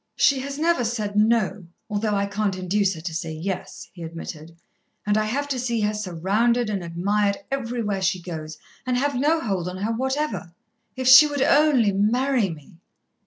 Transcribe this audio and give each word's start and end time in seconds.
"She 0.15 0.39
has 0.39 0.57
never 0.57 0.83
said 0.83 1.15
no, 1.15 1.67
although 1.87 2.15
I 2.15 2.25
can't 2.25 2.57
induce 2.57 2.95
her 2.95 3.01
to 3.01 3.13
say 3.13 3.31
yes," 3.33 3.87
he 3.93 4.01
admitted; 4.01 4.57
"and 5.05 5.15
I 5.15 5.25
have 5.25 5.47
to 5.49 5.59
see 5.59 5.81
her 5.81 5.93
surrounded 5.93 6.71
and 6.71 6.83
admired 6.83 7.37
everywhere 7.51 8.01
she 8.01 8.19
goes, 8.19 8.57
and 8.83 8.97
have 8.97 9.13
no 9.13 9.39
hold 9.41 9.69
on 9.69 9.77
her 9.77 9.91
whatever. 9.91 10.53
If 10.95 11.07
she 11.07 11.27
would 11.27 11.43
only 11.43 11.91
marry 11.91 12.49
me!" 12.49 12.77